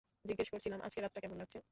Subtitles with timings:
[0.25, 1.61] জিজ্ঞেস করছিলাম আজকের রাতটা কেমন লাগছে?